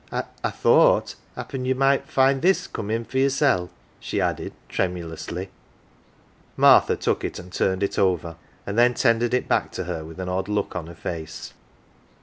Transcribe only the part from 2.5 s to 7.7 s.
come in for yerseP," she added tremulously. Martha took it and